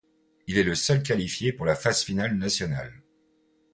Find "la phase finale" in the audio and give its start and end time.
1.63-2.35